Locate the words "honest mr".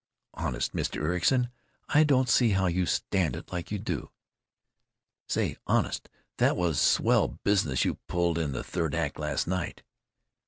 0.33-0.95